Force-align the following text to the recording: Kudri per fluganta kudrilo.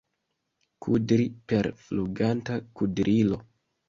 Kudri 0.85 1.27
per 1.53 1.69
fluganta 1.81 2.57
kudrilo. 2.81 3.39